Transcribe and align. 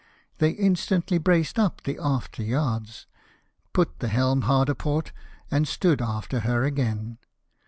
They 0.39 0.55
mstantly 0.55 1.23
braced 1.23 1.59
up 1.59 1.83
the 1.83 1.99
after 2.01 2.41
yards, 2.41 3.05
put 3.71 3.99
the 3.99 4.07
helm 4.07 4.41
a 4.49 4.73
port, 4.73 5.11
and 5.51 5.67
stood 5.67 6.01
after 6.01 6.39
her 6.39 6.63
again. 6.63 7.19